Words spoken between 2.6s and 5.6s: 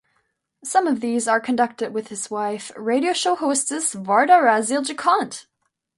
radio show hostess Varda Rasiel-Jackont.